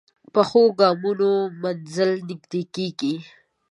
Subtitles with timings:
[0.33, 1.31] پخو ګامونو
[1.61, 3.15] منزل نږدې کېږي